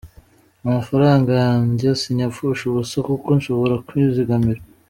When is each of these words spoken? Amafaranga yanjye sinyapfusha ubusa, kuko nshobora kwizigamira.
Amafaranga 0.65 1.31
yanjye 1.43 1.87
sinyapfusha 2.01 2.61
ubusa, 2.67 2.97
kuko 3.09 3.27
nshobora 3.37 3.75
kwizigamira. 3.87 4.61